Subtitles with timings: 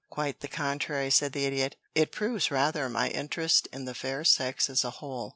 [0.09, 1.75] "Quite the contrary," said the Idiot.
[1.93, 5.29] "It proves rather my interest in the fair sex as a whole.